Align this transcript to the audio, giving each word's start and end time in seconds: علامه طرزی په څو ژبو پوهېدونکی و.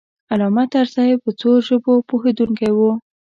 علامه 0.31 0.63
طرزی 0.73 1.09
په 1.23 1.29
څو 1.39 1.49
ژبو 1.67 1.93
پوهېدونکی 2.09 2.69
و. 2.73 2.79